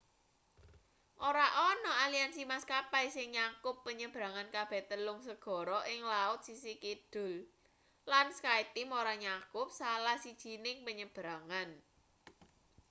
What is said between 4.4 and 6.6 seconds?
kabeh telung segara ing laut